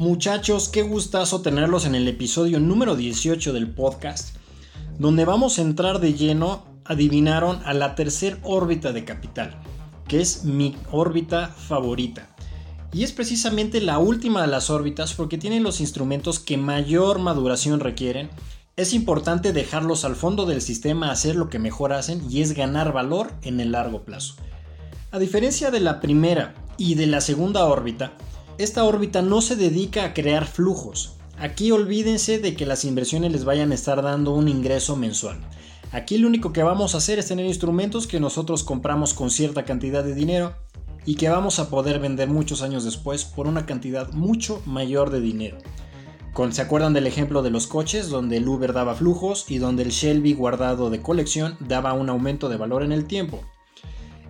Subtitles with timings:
[0.00, 4.34] Muchachos, qué gustazo tenerlos en el episodio número 18 del podcast,
[4.98, 9.60] donde vamos a entrar de lleno, adivinaron, a la tercera órbita de capital,
[10.08, 12.34] que es mi órbita favorita.
[12.94, 17.78] Y es precisamente la última de las órbitas porque tiene los instrumentos que mayor maduración
[17.78, 18.30] requieren.
[18.76, 22.94] Es importante dejarlos al fondo del sistema hacer lo que mejor hacen y es ganar
[22.94, 24.36] valor en el largo plazo.
[25.10, 28.14] A diferencia de la primera y de la segunda órbita,
[28.62, 31.14] esta órbita no se dedica a crear flujos.
[31.38, 35.40] Aquí olvídense de que las inversiones les vayan a estar dando un ingreso mensual.
[35.92, 39.64] Aquí lo único que vamos a hacer es tener instrumentos que nosotros compramos con cierta
[39.64, 40.54] cantidad de dinero
[41.06, 45.22] y que vamos a poder vender muchos años después por una cantidad mucho mayor de
[45.22, 45.56] dinero.
[46.50, 49.90] ¿Se acuerdan del ejemplo de los coches donde el Uber daba flujos y donde el
[49.90, 53.40] Shelby guardado de colección daba un aumento de valor en el tiempo?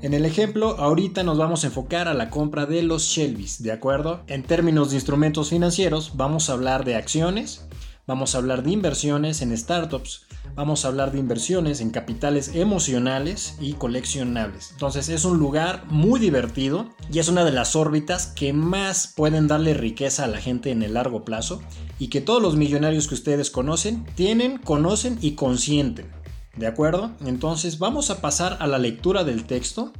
[0.02, 3.70] En el ejemplo, ahorita nos vamos a enfocar a la compra de los Shelby's, ¿de
[3.70, 4.22] acuerdo?
[4.28, 7.66] En términos de instrumentos financieros, vamos a hablar de acciones,
[8.06, 10.22] vamos a hablar de inversiones en startups,
[10.54, 14.70] vamos a hablar de inversiones en capitales emocionales y coleccionables.
[14.72, 19.48] Entonces es un lugar muy divertido y es una de las órbitas que más pueden
[19.48, 21.60] darle riqueza a la gente en el largo plazo
[21.98, 26.19] y que todos los millonarios que ustedes conocen tienen, conocen y consienten.
[26.56, 27.12] ¿De acuerdo?
[27.24, 29.92] Entonces vamos a pasar a la lectura del texto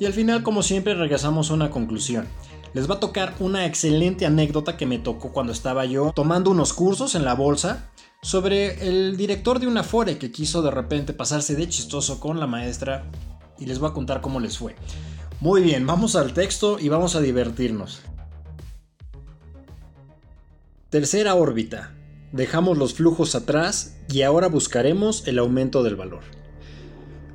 [0.00, 2.26] y al final como siempre regresamos a una conclusión.
[2.74, 6.72] Les va a tocar una excelente anécdota que me tocó cuando estaba yo tomando unos
[6.72, 7.90] cursos en la bolsa
[8.22, 12.46] sobre el director de una fore que quiso de repente pasarse de chistoso con la
[12.46, 13.04] maestra
[13.58, 14.74] y les voy a contar cómo les fue.
[15.40, 18.00] Muy bien, vamos al texto y vamos a divertirnos.
[20.88, 21.94] Tercera órbita.
[22.32, 26.22] Dejamos los flujos atrás y ahora buscaremos el aumento del valor.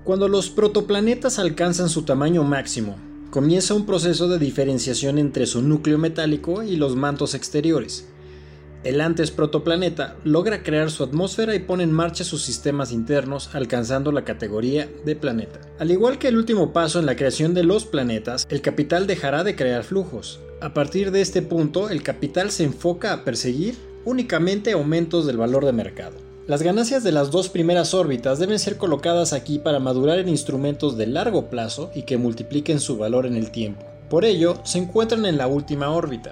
[0.03, 2.95] Cuando los protoplanetas alcanzan su tamaño máximo,
[3.29, 8.07] comienza un proceso de diferenciación entre su núcleo metálico y los mantos exteriores.
[8.83, 14.11] El antes protoplaneta logra crear su atmósfera y pone en marcha sus sistemas internos, alcanzando
[14.11, 15.59] la categoría de planeta.
[15.77, 19.43] Al igual que el último paso en la creación de los planetas, el capital dejará
[19.43, 20.39] de crear flujos.
[20.59, 23.75] A partir de este punto, el capital se enfoca a perseguir
[24.07, 26.15] únicamente aumentos del valor de mercado.
[26.47, 30.95] Las ganancias de las dos primeras órbitas deben ser colocadas aquí para madurar en instrumentos
[30.95, 33.85] de largo plazo y que multipliquen su valor en el tiempo.
[34.09, 36.31] Por ello, se encuentran en la última órbita.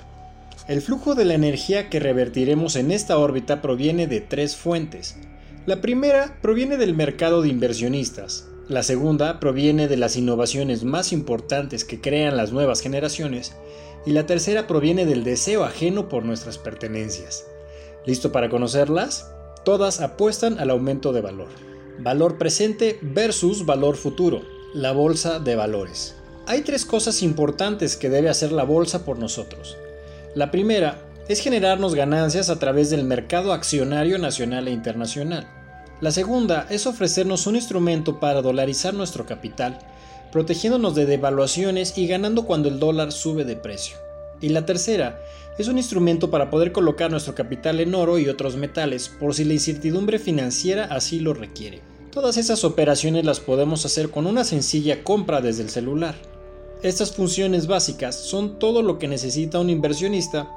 [0.69, 5.17] El flujo de la energía que revertiremos en esta órbita proviene de tres fuentes.
[5.65, 11.83] La primera proviene del mercado de inversionistas, la segunda proviene de las innovaciones más importantes
[11.83, 13.53] que crean las nuevas generaciones
[14.05, 17.45] y la tercera proviene del deseo ajeno por nuestras pertenencias.
[18.05, 19.31] ¿Listo para conocerlas?
[19.63, 21.47] Todas apuestan al aumento de valor.
[21.99, 24.43] Valor presente versus valor futuro.
[24.75, 26.15] La bolsa de valores.
[26.45, 29.75] Hay tres cosas importantes que debe hacer la bolsa por nosotros.
[30.35, 35.47] La primera es generarnos ganancias a través del mercado accionario nacional e internacional.
[35.99, 39.79] La segunda es ofrecernos un instrumento para dolarizar nuestro capital,
[40.31, 44.04] protegiéndonos de devaluaciones y ganando cuando el dólar sube de precio.
[44.41, 45.19] Y la tercera
[45.57, 49.45] es un instrumento para poder colocar nuestro capital en oro y otros metales por si
[49.45, 51.81] la incertidumbre financiera así lo requiere.
[52.11, 56.15] Todas esas operaciones las podemos hacer con una sencilla compra desde el celular.
[56.83, 60.49] Estas funciones básicas son todo lo que necesita un inversionista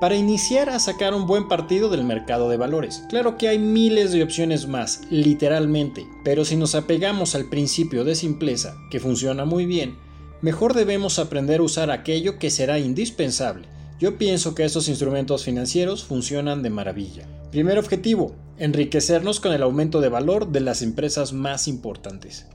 [0.00, 3.04] para iniciar a sacar un buen partido del mercado de valores.
[3.08, 8.14] Claro que hay miles de opciones más, literalmente, pero si nos apegamos al principio de
[8.14, 9.96] simpleza, que funciona muy bien,
[10.42, 13.66] mejor debemos aprender a usar aquello que será indispensable.
[13.98, 17.26] Yo pienso que estos instrumentos financieros funcionan de maravilla.
[17.50, 22.46] Primer objetivo, enriquecernos con el aumento de valor de las empresas más importantes.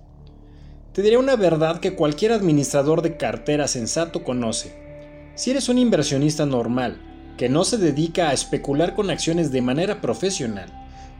[0.93, 4.73] Te diré una verdad que cualquier administrador de cartera sensato conoce.
[5.35, 7.01] Si eres un inversionista normal,
[7.37, 10.71] que no se dedica a especular con acciones de manera profesional,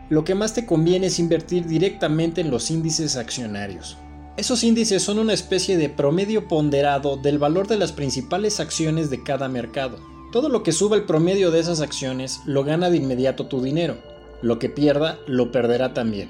[0.09, 3.97] lo que más te conviene es invertir directamente en los índices accionarios.
[4.37, 9.23] Esos índices son una especie de promedio ponderado del valor de las principales acciones de
[9.23, 9.97] cada mercado.
[10.33, 13.95] Todo lo que suba el promedio de esas acciones lo gana de inmediato tu dinero.
[14.41, 16.27] Lo que pierda, lo perderá también.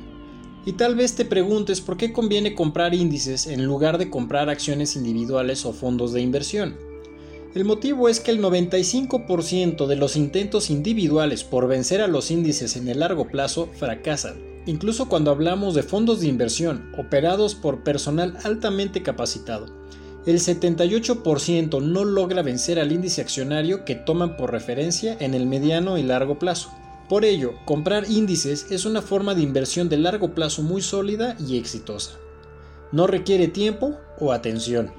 [0.67, 4.95] Y tal vez te preguntes por qué conviene comprar índices en lugar de comprar acciones
[4.95, 6.77] individuales o fondos de inversión.
[7.55, 12.75] El motivo es que el 95% de los intentos individuales por vencer a los índices
[12.75, 18.37] en el largo plazo fracasan incluso cuando hablamos de fondos de inversión operados por personal
[18.43, 19.67] altamente capacitado.
[20.25, 25.99] El 78% no logra vencer al índice accionario que toman por referencia en el mediano
[25.99, 26.71] y largo plazo.
[27.07, 31.57] Por ello, comprar índices es una forma de inversión de largo plazo muy sólida y
[31.57, 32.13] exitosa.
[32.91, 34.91] No requiere tiempo o atención.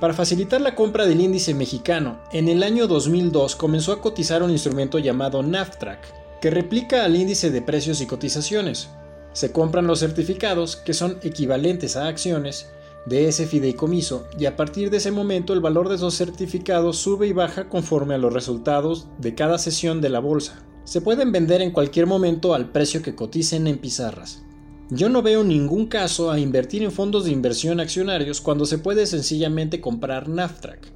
[0.00, 4.50] Para facilitar la compra del índice mexicano, en el año 2002 comenzó a cotizar un
[4.50, 5.98] instrumento llamado NAFTRAC,
[6.40, 8.88] que replica al índice de precios y cotizaciones.
[9.32, 12.68] Se compran los certificados, que son equivalentes a acciones,
[13.06, 17.26] de ese fideicomiso y a partir de ese momento el valor de esos certificados sube
[17.26, 20.62] y baja conforme a los resultados de cada sesión de la bolsa.
[20.84, 24.42] Se pueden vender en cualquier momento al precio que coticen en pizarras.
[24.90, 29.06] Yo no veo ningún caso a invertir en fondos de inversión accionarios cuando se puede
[29.06, 30.92] sencillamente comprar NAFTRAC.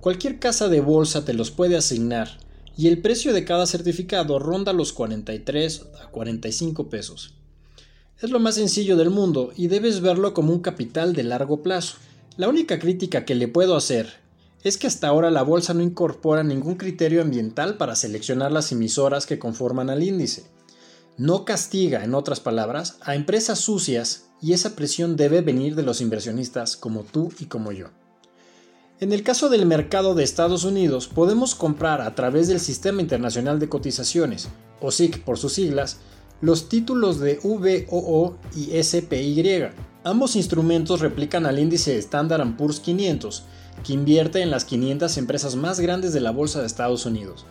[0.00, 2.38] Cualquier casa de bolsa te los puede asignar
[2.76, 7.34] y el precio de cada certificado ronda los 43 a 45 pesos.
[8.20, 11.96] Es lo más sencillo del mundo y debes verlo como un capital de largo plazo.
[12.36, 14.08] La única crítica que le puedo hacer
[14.62, 19.26] es que hasta ahora la bolsa no incorpora ningún criterio ambiental para seleccionar las emisoras
[19.26, 20.46] que conforman al índice.
[21.18, 26.00] No castiga, en otras palabras, a empresas sucias y esa presión debe venir de los
[26.00, 27.88] inversionistas como tú y como yo.
[28.98, 33.58] En el caso del mercado de Estados Unidos, podemos comprar a través del Sistema Internacional
[33.58, 34.48] de Cotizaciones,
[34.80, 35.98] o SIC por sus siglas,
[36.40, 39.66] los títulos de VOO y SPY.
[40.02, 43.42] Ambos instrumentos replican al índice Standard Poor's 500,
[43.84, 47.44] que invierte en las 500 empresas más grandes de la Bolsa de Estados Unidos.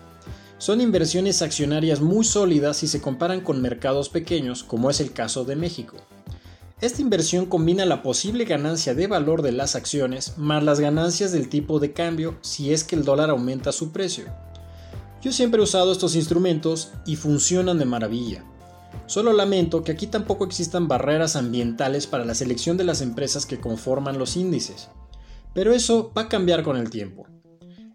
[0.57, 5.45] Son inversiones accionarias muy sólidas si se comparan con mercados pequeños, como es el caso
[5.45, 5.97] de México.
[6.81, 11.47] Esta inversión combina la posible ganancia de valor de las acciones más las ganancias del
[11.47, 14.25] tipo de cambio si es que el dólar aumenta su precio.
[15.21, 18.43] Yo siempre he usado estos instrumentos y funcionan de maravilla.
[19.05, 23.61] Solo lamento que aquí tampoco existan barreras ambientales para la selección de las empresas que
[23.61, 24.89] conforman los índices.
[25.53, 27.25] Pero eso va a cambiar con el tiempo.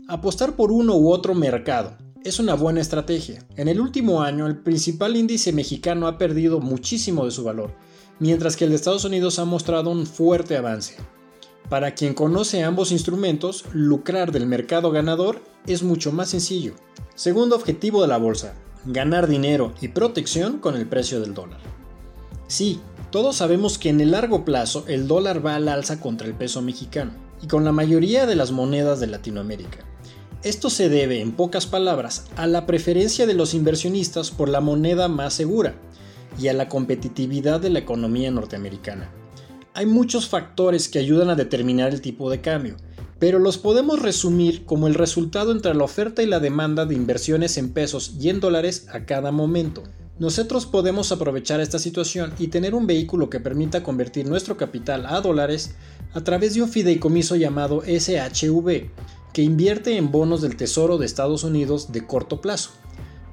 [0.09, 3.47] Apostar por uno u otro mercado es una buena estrategia.
[3.57, 7.75] En el último año el principal índice mexicano ha perdido muchísimo de su valor,
[8.21, 10.97] mientras que el de Estados Unidos ha mostrado un fuerte avance.
[11.69, 16.75] Para quien conoce ambos instrumentos, lucrar del mercado ganador es mucho más sencillo.
[17.15, 21.61] Segundo objetivo de la bolsa, ganar dinero y protección con el precio del dólar.
[22.47, 22.81] Sí,
[23.11, 26.61] todos sabemos que en el largo plazo el dólar va al alza contra el peso
[26.63, 27.13] mexicano
[27.43, 29.79] y con la mayoría de las monedas de Latinoamérica.
[30.43, 35.07] Esto se debe, en pocas palabras, a la preferencia de los inversionistas por la moneda
[35.07, 35.75] más segura
[36.39, 39.11] y a la competitividad de la economía norteamericana.
[39.75, 42.77] Hay muchos factores que ayudan a determinar el tipo de cambio,
[43.19, 47.57] pero los podemos resumir como el resultado entre la oferta y la demanda de inversiones
[47.59, 49.83] en pesos y en dólares a cada momento.
[50.19, 55.21] Nosotros podemos aprovechar esta situación y tener un vehículo que permita convertir nuestro capital a
[55.21, 55.77] dólares
[56.13, 58.91] a través de un fideicomiso llamado SHV,
[59.33, 62.73] que invierte en bonos del Tesoro de Estados Unidos de corto plazo,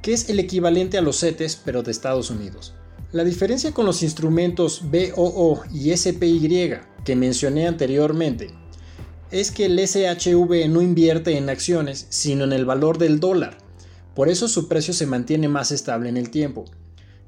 [0.02, 2.74] que es el equivalente a los CETES pero de Estados Unidos.
[3.14, 6.74] La diferencia con los instrumentos BOO y SPY
[7.06, 8.50] que mencioné anteriormente
[9.32, 13.60] es que el SHV no invierte en acciones, sino en el valor del dólar.
[14.14, 16.66] Por eso su precio se mantiene más estable en el tiempo.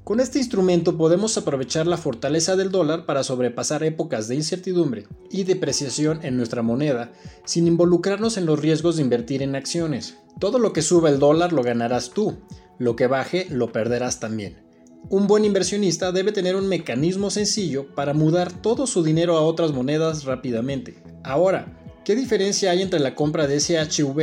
[0.04, 5.44] Con este instrumento podemos aprovechar la fortaleza del dólar para sobrepasar épocas de incertidumbre y
[5.44, 7.10] depreciación en nuestra moneda
[7.46, 10.18] sin involucrarnos en los riesgos de invertir en acciones.
[10.38, 12.36] Todo lo que suba el dólar lo ganarás tú,
[12.78, 14.69] lo que baje lo perderás también.
[15.08, 19.72] Un buen inversionista debe tener un mecanismo sencillo para mudar todo su dinero a otras
[19.72, 21.02] monedas rápidamente.
[21.24, 24.18] Ahora, ¿Qué diferencia hay entre la compra de SHV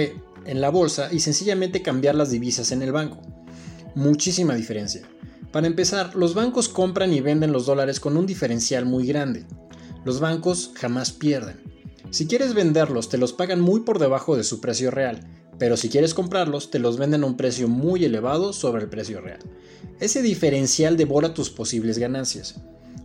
[0.45, 3.21] en la bolsa y sencillamente cambiar las divisas en el banco?
[3.93, 5.03] Muchísima diferencia.
[5.51, 9.45] Para empezar, los bancos compran y venden los dólares con un diferencial muy grande.
[10.05, 11.61] Los bancos jamás pierden.
[12.09, 15.19] Si quieres venderlos, te los pagan muy por debajo de su precio real,
[15.59, 19.21] pero si quieres comprarlos, te los venden a un precio muy elevado sobre el precio
[19.21, 19.39] real.
[19.99, 22.55] Ese diferencial devora tus posibles ganancias.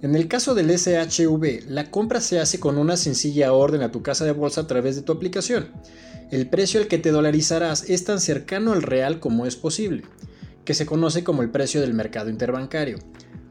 [0.03, 4.03] En el caso del SHV, la compra se hace con una sencilla orden a tu
[4.03, 5.69] casa de bolsa a través de tu aplicación.
[6.31, 10.03] El precio al que te dolarizarás es tan cercano al real como es posible,
[10.65, 12.99] que se conoce como el precio del mercado interbancario.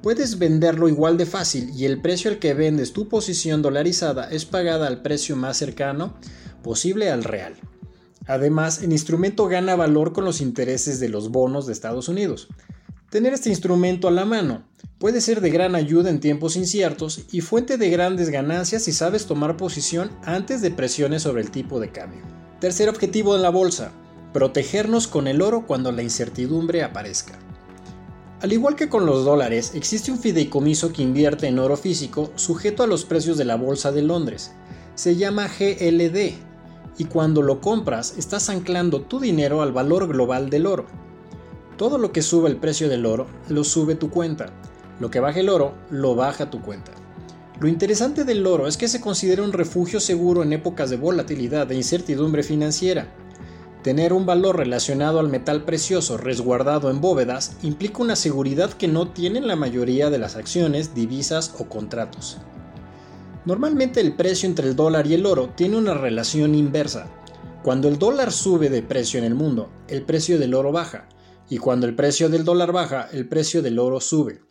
[0.03, 4.45] Puedes venderlo igual de fácil y el precio al que vendes tu posición dolarizada es
[4.45, 6.17] pagada al precio más cercano
[6.63, 7.53] posible al real.
[8.27, 12.47] Además, el instrumento gana valor con los intereses de los bonos de Estados Unidos.
[13.09, 14.63] Tener este instrumento a la mano
[14.99, 19.25] puede ser de gran ayuda en tiempos inciertos y fuente de grandes ganancias si sabes
[19.25, 22.21] tomar posición antes de presiones sobre el tipo de cambio.
[22.59, 23.91] Tercer objetivo de la bolsa,
[24.31, 27.39] protegernos con el oro cuando la incertidumbre aparezca.
[28.41, 32.83] Al igual que con los dólares, existe un fideicomiso que invierte en oro físico sujeto
[32.83, 34.51] a los precios de la Bolsa de Londres.
[34.95, 36.50] Se llama GLD
[36.97, 40.85] y cuando lo compras estás anclando tu dinero al valor global del oro.
[41.77, 44.53] Todo lo que sube el precio del oro lo sube tu cuenta.
[44.99, 46.91] Lo que baja el oro lo baja tu cuenta.
[47.59, 51.71] Lo interesante del oro es que se considera un refugio seguro en épocas de volatilidad
[51.71, 53.13] e incertidumbre financiera.
[53.83, 59.09] Tener un valor relacionado al metal precioso resguardado en bóvedas implica una seguridad que no
[59.09, 62.37] tienen la mayoría de las acciones, divisas o contratos.
[63.45, 67.09] Normalmente el precio entre el dólar y el oro tiene una relación inversa.
[67.63, 71.09] Cuando el dólar sube de precio en el mundo, el precio del oro baja,
[71.49, 74.41] y cuando el precio del dólar baja, el precio del oro sube.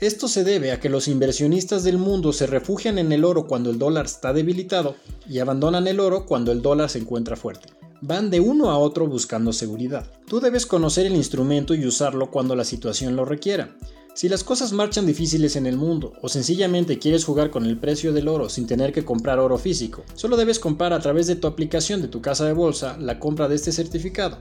[0.00, 3.70] Esto se debe a que los inversionistas del mundo se refugian en el oro cuando
[3.70, 4.96] el dólar está debilitado
[5.28, 7.68] y abandonan el oro cuando el dólar se encuentra fuerte.
[8.00, 10.10] Van de uno a otro buscando seguridad.
[10.26, 13.76] Tú debes conocer el instrumento y usarlo cuando la situación lo requiera.
[14.14, 18.12] Si las cosas marchan difíciles en el mundo o sencillamente quieres jugar con el precio
[18.12, 21.46] del oro sin tener que comprar oro físico, solo debes comprar a través de tu
[21.46, 24.38] aplicación de tu casa de bolsa la compra de este certificado.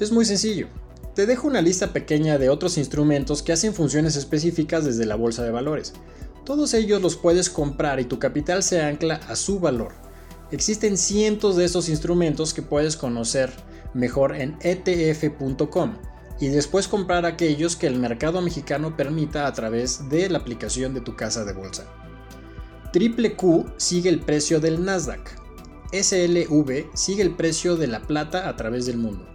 [0.00, 0.66] Es muy sencillo,
[1.14, 5.44] te dejo una lista pequeña de otros instrumentos que hacen funciones específicas desde la bolsa
[5.44, 5.92] de valores.
[6.44, 9.92] Todos ellos los puedes comprar y tu capital se ancla a su valor.
[10.50, 13.52] Existen cientos de estos instrumentos que puedes conocer
[13.94, 15.94] mejor en etf.com
[16.40, 21.00] y después comprar aquellos que el mercado mexicano permita a través de la aplicación de
[21.00, 21.86] tu casa de bolsa.
[22.92, 25.40] Triple Q sigue el precio del Nasdaq.
[25.92, 29.26] SLV sigue el precio de la plata a través del mundo.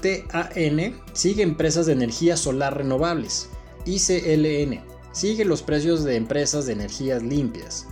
[0.00, 3.50] TAN sigue empresas de energía solar renovables.
[3.84, 4.82] ICLN
[5.12, 7.86] sigue los precios de empresas de energías limpias.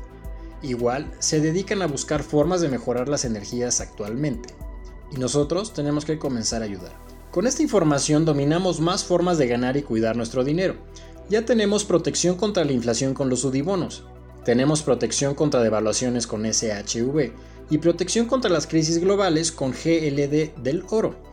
[0.63, 4.55] Igual, se dedican a buscar formas de mejorar las energías actualmente.
[5.13, 7.08] Y nosotros tenemos que comenzar a ayudar.
[7.31, 10.77] Con esta información dominamos más formas de ganar y cuidar nuestro dinero.
[11.29, 14.05] Ya tenemos protección contra la inflación con los sudibonos.
[14.45, 17.33] Tenemos protección contra devaluaciones con SHV
[17.71, 21.29] y protección contra las crisis globales con GLD del oro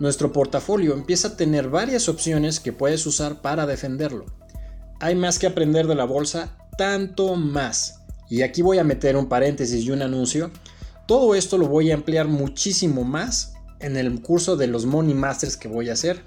[0.00, 4.24] nuestro portafolio empieza a tener varias opciones que puedes usar para defenderlo.
[4.98, 8.00] Hay más que aprender de la bolsa, tanto más.
[8.30, 10.50] Y aquí voy a meter un paréntesis y un anuncio.
[11.06, 15.56] Todo esto lo voy a ampliar muchísimo más en el curso de los Money Masters
[15.56, 16.22] que voy a hacer,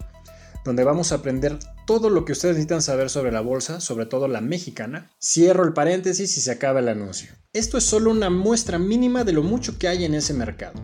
[0.65, 4.27] donde vamos a aprender todo lo que ustedes necesitan saber sobre la bolsa, sobre todo
[4.27, 5.11] la mexicana.
[5.21, 7.31] Cierro el paréntesis y se acaba el anuncio.
[7.51, 10.81] Esto es solo una muestra mínima de lo mucho que hay en ese mercado.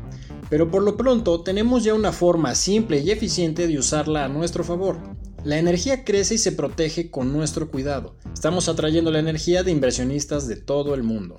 [0.49, 4.63] Pero por lo pronto tenemos ya una forma simple y eficiente de usarla a nuestro
[4.63, 4.97] favor.
[5.43, 8.17] La energía crece y se protege con nuestro cuidado.
[8.33, 11.37] Estamos atrayendo la energía de inversionistas de todo el mundo.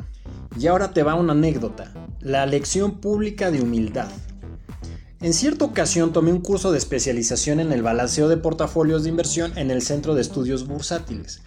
[0.58, 4.10] Y ahora te va una anécdota, la lección pública de humildad.
[5.22, 9.52] En cierta ocasión tomé un curso de especialización en el balanceo de portafolios de inversión
[9.58, 11.42] en el Centro de Estudios Bursátiles.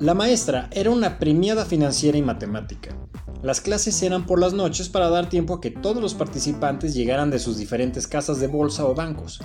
[0.00, 2.96] La maestra era una premiada financiera y matemática.
[3.40, 7.30] Las clases eran por las noches para dar tiempo a que todos los participantes llegaran
[7.30, 9.38] de sus diferentes casas de bolsa o bancos.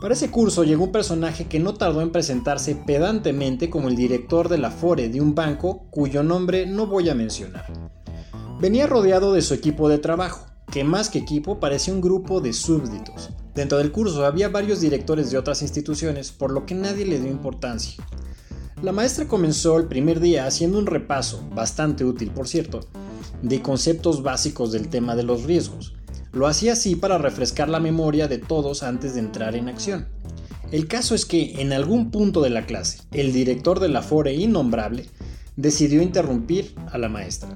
[0.00, 4.48] Para ese curso llegó un personaje que no tardó en presentarse pedantemente como el director
[4.48, 7.66] de la FORE de un banco cuyo nombre no voy a mencionar.
[8.60, 12.54] Venía rodeado de su equipo de trabajo, que más que equipo parecía un grupo de
[12.54, 13.28] súbditos.
[13.54, 17.30] Dentro del curso había varios directores de otras instituciones, por lo que nadie le dio
[17.30, 18.02] importancia.
[18.80, 22.80] La maestra comenzó el primer día haciendo un repaso, bastante útil por cierto,
[23.42, 25.92] de conceptos básicos del tema de los riesgos.
[26.32, 30.08] Lo hacía así para refrescar la memoria de todos antes de entrar en acción.
[30.70, 34.32] El caso es que en algún punto de la clase, el director de la Fore
[34.32, 35.04] innombrable
[35.54, 37.50] decidió interrumpir a la maestra.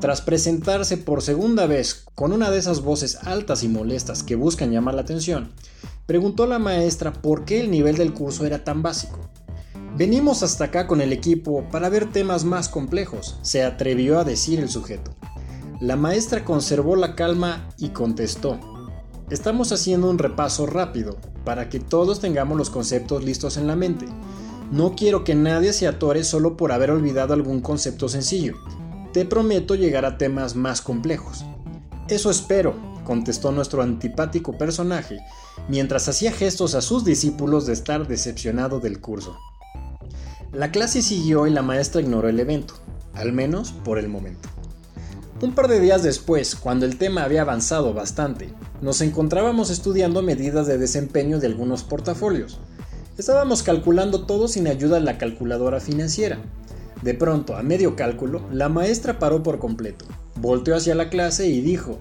[0.00, 4.70] Tras presentarse por segunda vez con una de esas voces altas y molestas que buscan
[4.70, 5.50] llamar la atención,
[6.06, 9.18] preguntó la maestra por qué el nivel del curso era tan básico.
[9.96, 14.60] Venimos hasta acá con el equipo para ver temas más complejos, se atrevió a decir
[14.60, 15.16] el sujeto.
[15.80, 18.60] La maestra conservó la calma y contestó.
[19.30, 24.06] Estamos haciendo un repaso rápido para que todos tengamos los conceptos listos en la mente.
[24.70, 28.54] No quiero que nadie se atore solo por haber olvidado algún concepto sencillo.
[29.12, 31.44] Te prometo llegar a temas más complejos.
[32.08, 32.74] Eso espero,
[33.04, 35.18] contestó nuestro antipático personaje,
[35.68, 39.38] mientras hacía gestos a sus discípulos de estar decepcionado del curso.
[40.52, 42.74] La clase siguió y la maestra ignoró el evento,
[43.14, 44.48] al menos por el momento.
[45.40, 48.50] Un par de días después, cuando el tema había avanzado bastante,
[48.82, 52.58] nos encontrábamos estudiando medidas de desempeño de algunos portafolios.
[53.16, 56.38] Estábamos calculando todo sin ayuda de la calculadora financiera.
[57.02, 60.04] De pronto, a medio cálculo, la maestra paró por completo,
[60.36, 61.98] volteó hacia la clase y dijo,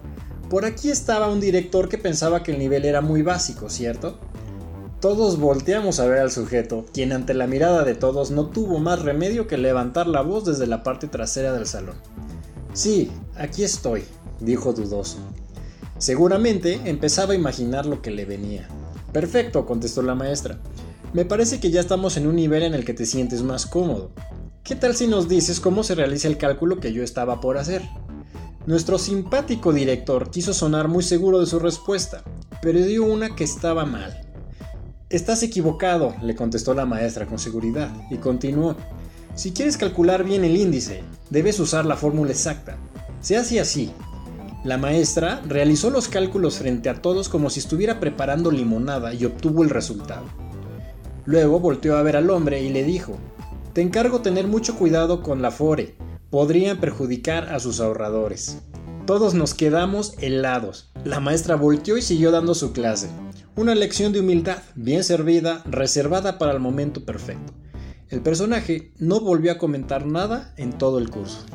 [0.50, 4.18] por aquí estaba un director que pensaba que el nivel era muy básico, ¿cierto?
[5.00, 9.04] Todos volteamos a ver al sujeto, quien ante la mirada de todos no tuvo más
[9.04, 11.96] remedio que levantar la voz desde la parte trasera del salón.
[12.74, 14.04] Sí, aquí estoy,
[14.40, 15.18] dijo dudoso.
[16.00, 18.68] Seguramente empezaba a imaginar lo que le venía.
[19.12, 20.58] Perfecto, contestó la maestra.
[21.14, 24.12] Me parece que ya estamos en un nivel en el que te sientes más cómodo.
[24.68, 27.84] ¿Qué tal si nos dices cómo se realiza el cálculo que yo estaba por hacer?
[28.66, 32.22] Nuestro simpático director quiso sonar muy seguro de su respuesta,
[32.62, 34.28] pero dio una que estaba mal.
[35.10, 38.76] Estás equivocado, le contestó la maestra con seguridad, y continuó.
[39.36, 42.76] Si quieres calcular bien el índice, debes usar la fórmula exacta.
[43.22, 43.94] Se hace así.
[44.66, 49.64] La maestra realizó los cálculos frente a todos como si estuviera preparando limonada y obtuvo
[49.64, 50.26] el resultado.
[51.24, 53.18] Luego volteó a ver al hombre y le dijo,
[53.78, 55.96] Te encargo tener mucho cuidado con la FORE,
[56.32, 58.64] podrían perjudicar a sus ahorradores.
[59.06, 60.90] Todos nos quedamos helados.
[61.04, 63.08] La maestra volteó y siguió dando su clase.
[63.56, 67.54] Una lección de humildad, bien servida, reservada para el momento perfecto.
[68.10, 71.46] El personaje no volvió a comentar nada en todo el curso.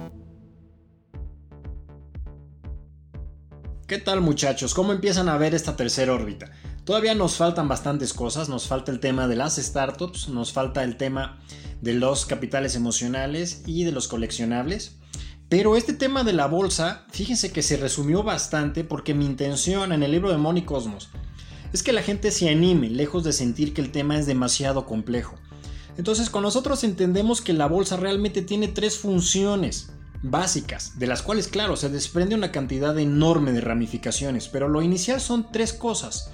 [3.88, 4.75] ¿Qué tal muchachos?
[4.75, 6.52] ¿Cómo empiezan a ver esta tercera órbita?
[6.85, 10.97] Todavía nos faltan bastantes cosas, nos falta el tema de las startups, nos falta el
[10.97, 11.41] tema
[11.83, 14.97] de los capitales emocionales y de los coleccionables.
[15.51, 20.03] Pero este tema de la bolsa, fíjense que se resumió bastante porque mi intención en
[20.03, 21.11] el libro de Money Cosmos
[21.75, 25.35] es que la gente se anime, lejos de sentir que el tema es demasiado complejo.
[25.99, 29.91] Entonces con nosotros entendemos que la bolsa realmente tiene tres funciones
[30.23, 35.21] básicas, de las cuales claro se desprende una cantidad enorme de ramificaciones, pero lo inicial
[35.21, 36.31] son tres cosas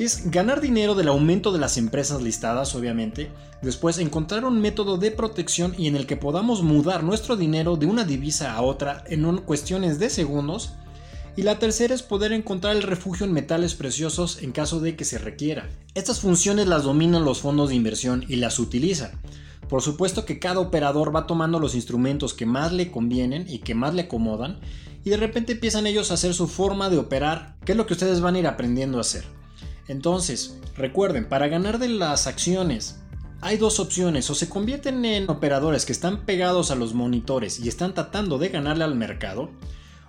[0.00, 3.30] que es ganar dinero del aumento de las empresas listadas, obviamente,
[3.60, 7.84] después encontrar un método de protección y en el que podamos mudar nuestro dinero de
[7.84, 10.72] una divisa a otra en cuestiones de segundos,
[11.36, 15.04] y la tercera es poder encontrar el refugio en metales preciosos en caso de que
[15.04, 15.68] se requiera.
[15.94, 19.10] Estas funciones las dominan los fondos de inversión y las utilizan.
[19.68, 23.74] Por supuesto que cada operador va tomando los instrumentos que más le convienen y que
[23.74, 24.60] más le acomodan
[25.04, 27.92] y de repente empiezan ellos a hacer su forma de operar, que es lo que
[27.92, 29.39] ustedes van a ir aprendiendo a hacer.
[29.90, 33.00] Entonces, recuerden, para ganar de las acciones
[33.40, 37.68] hay dos opciones, o se convierten en operadores que están pegados a los monitores y
[37.68, 39.50] están tratando de ganarle al mercado,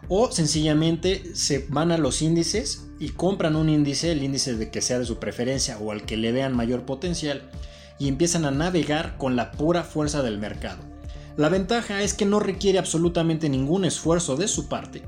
[0.07, 4.83] o sencillamente se van a los índices y compran un índice, el índice de que
[4.83, 7.49] sea de su preferencia o al que le vean mayor potencial,
[7.97, 10.83] y empiezan a navegar con la pura fuerza del mercado.
[11.37, 15.01] La ventaja es que no requiere absolutamente ningún esfuerzo de su parte,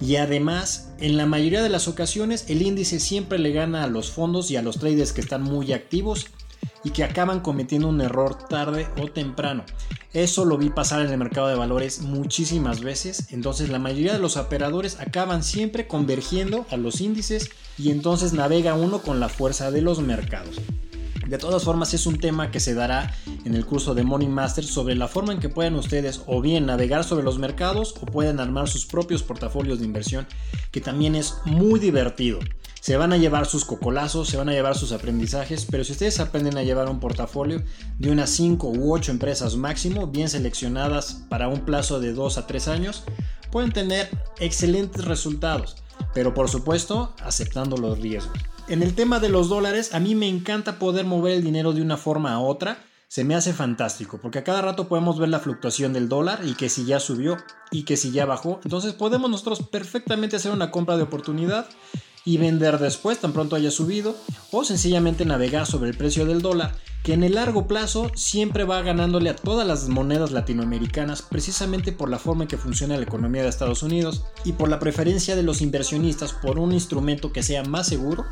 [0.00, 4.10] y además, en la mayoría de las ocasiones, el índice siempre le gana a los
[4.10, 6.26] fondos y a los traders que están muy activos
[6.84, 9.64] y que acaban cometiendo un error tarde o temprano.
[10.12, 14.18] Eso lo vi pasar en el mercado de valores muchísimas veces, entonces la mayoría de
[14.20, 19.70] los operadores acaban siempre convergiendo a los índices y entonces navega uno con la fuerza
[19.70, 20.56] de los mercados.
[21.28, 23.14] De todas formas es un tema que se dará
[23.44, 26.64] en el curso de Morning Master sobre la forma en que pueden ustedes o bien
[26.64, 30.26] navegar sobre los mercados o pueden armar sus propios portafolios de inversión
[30.70, 32.38] que también es muy divertido.
[32.80, 36.18] Se van a llevar sus cocolazos, se van a llevar sus aprendizajes, pero si ustedes
[36.18, 37.62] aprenden a llevar un portafolio
[37.98, 42.46] de unas 5 u 8 empresas máximo, bien seleccionadas para un plazo de 2 a
[42.46, 43.04] 3 años,
[43.52, 44.08] pueden tener
[44.40, 45.76] excelentes resultados,
[46.14, 48.38] pero por supuesto aceptando los riesgos.
[48.68, 51.80] En el tema de los dólares, a mí me encanta poder mover el dinero de
[51.80, 52.84] una forma a otra.
[53.08, 56.52] Se me hace fantástico, porque a cada rato podemos ver la fluctuación del dólar y
[56.52, 57.38] que si ya subió
[57.70, 58.60] y que si ya bajó.
[58.64, 61.66] Entonces podemos nosotros perfectamente hacer una compra de oportunidad
[62.26, 64.14] y vender después tan pronto haya subido
[64.52, 68.82] o sencillamente navegar sobre el precio del dólar que en el largo plazo siempre va
[68.82, 73.42] ganándole a todas las monedas latinoamericanas precisamente por la forma en que funciona la economía
[73.42, 77.62] de Estados Unidos y por la preferencia de los inversionistas por un instrumento que sea
[77.62, 78.26] más seguro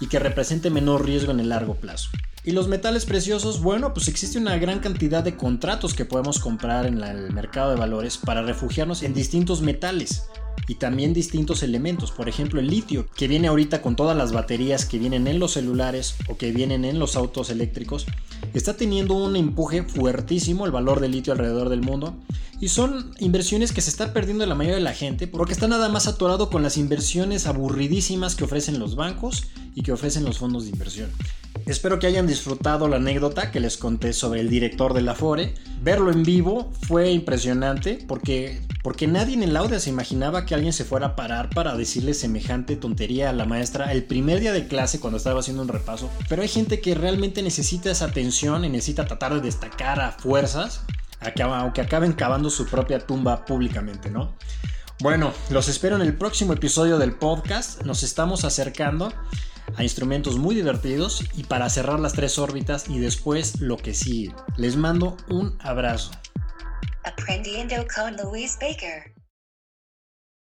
[0.00, 2.10] y que represente menor riesgo en el largo plazo.
[2.44, 6.86] Y los metales preciosos, bueno, pues existe una gran cantidad de contratos que podemos comprar
[6.86, 10.28] en el mercado de valores para refugiarnos en distintos metales
[10.68, 14.84] y también distintos elementos, por ejemplo el litio, que viene ahorita con todas las baterías
[14.84, 18.06] que vienen en los celulares o que vienen en los autos eléctricos,
[18.54, 22.16] está teniendo un empuje fuertísimo el valor del litio alrededor del mundo
[22.60, 25.88] y son inversiones que se está perdiendo la mayoría de la gente porque está nada
[25.88, 30.64] más atorado con las inversiones aburridísimas que ofrecen los bancos y que ofrecen los fondos
[30.64, 31.10] de inversión.
[31.66, 35.52] Espero que hayan disfrutado la anécdota que les conté sobre el director de la Fore.
[35.82, 40.72] Verlo en vivo fue impresionante porque, porque nadie en el audio se imaginaba que alguien
[40.72, 44.68] se fuera a parar para decirle semejante tontería a la maestra el primer día de
[44.68, 46.08] clase cuando estaba haciendo un repaso.
[46.28, 50.84] Pero hay gente que realmente necesita esa atención y necesita tratar de destacar a fuerzas,
[51.42, 54.36] aunque acaben cavando su propia tumba públicamente, ¿no?
[55.00, 57.82] Bueno, los espero en el próximo episodio del podcast.
[57.82, 59.12] Nos estamos acercando
[59.74, 64.34] a instrumentos muy divertidos y para cerrar las tres órbitas y después lo que sigue.
[64.56, 66.12] Les mando un abrazo.
[67.04, 69.15] Aprendiendo con Baker.